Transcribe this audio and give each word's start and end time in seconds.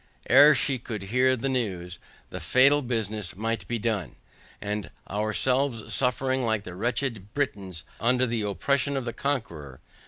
Ere 0.31 0.55
she 0.55 0.79
could 0.79 1.03
hear 1.13 1.35
the 1.37 1.47
news, 1.47 1.99
the 2.31 2.39
fatal 2.39 2.81
business 2.81 3.35
might 3.35 3.67
be 3.67 3.77
done; 3.77 4.15
and 4.59 4.89
ourselves 5.07 5.93
suffering 5.93 6.43
like 6.43 6.63
the 6.63 6.73
wretched 6.73 7.31
Britons 7.35 7.83
under 7.99 8.25
the 8.25 8.41
oppression 8.41 8.97
of 8.97 9.05
the 9.05 9.13
Conqueror. 9.13 9.79